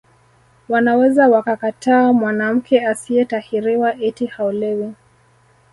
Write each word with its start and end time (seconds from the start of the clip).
Wanaweza 0.69 1.27
wakakataa 1.27 2.13
mwanamke 2.13 2.85
asiyetahiriwa 2.85 3.89
eti 4.01 4.25
haolewi 4.25 4.93